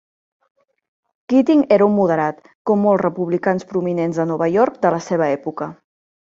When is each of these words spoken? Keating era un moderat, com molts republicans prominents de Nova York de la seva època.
Keating 1.33 1.59
era 1.77 1.87
un 1.89 1.93
moderat, 1.97 2.39
com 2.71 2.81
molts 2.87 3.03
republicans 3.03 3.67
prominents 3.75 4.21
de 4.23 4.27
Nova 4.33 4.49
York 4.57 4.81
de 4.87 4.93
la 4.97 5.03
seva 5.11 5.29
època. 5.37 5.71